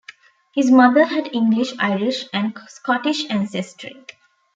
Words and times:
His 0.55 0.71
mother 0.71 1.05
had 1.05 1.31
English, 1.31 1.73
Irish, 1.77 2.25
and 2.33 2.57
Scottish 2.69 3.29
ancestry. 3.29 4.03